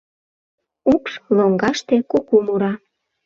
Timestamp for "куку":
2.11-2.35